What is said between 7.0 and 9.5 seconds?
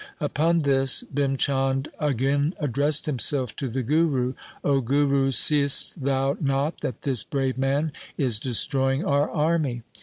this brave man is destroying our